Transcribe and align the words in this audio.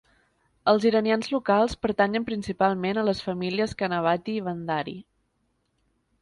Els 0.71 0.85
iranians 0.89 1.27
locals 1.33 1.75
pertanyen 1.85 2.25
principalment 2.29 3.01
a 3.03 3.03
les 3.11 3.21
famílies 3.27 3.77
Qanavati 3.83 4.35
i 4.39 4.41
Bandari. 4.49 4.97